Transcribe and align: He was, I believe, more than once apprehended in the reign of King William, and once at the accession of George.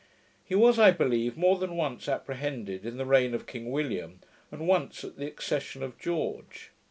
He 0.43 0.55
was, 0.55 0.79
I 0.79 0.89
believe, 0.89 1.37
more 1.37 1.59
than 1.59 1.75
once 1.75 2.09
apprehended 2.09 2.87
in 2.87 2.97
the 2.97 3.05
reign 3.05 3.35
of 3.35 3.45
King 3.45 3.69
William, 3.69 4.19
and 4.49 4.67
once 4.67 5.03
at 5.03 5.17
the 5.17 5.27
accession 5.27 5.83
of 5.83 5.99
George. 5.99 6.71